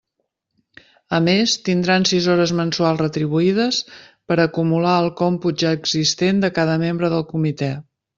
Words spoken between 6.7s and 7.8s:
membre del comitè.